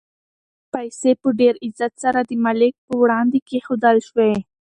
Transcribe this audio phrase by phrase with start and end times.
[0.73, 4.33] پیسې په ډېر عزت سره د مالک په وړاندې کېښودل شوې.